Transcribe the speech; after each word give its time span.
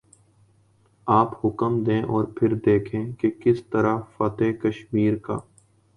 آپ 1.07 1.45
حکم 1.45 1.83
دیں 1.83 2.01
اور 2.03 2.23
پھر 2.35 2.53
دیکھیں 2.55 3.11
کہ 3.11 3.29
کس 3.39 3.63
طرح 3.69 3.99
فاتح 4.17 4.51
کشمیر 4.61 5.17
کا 5.17 5.37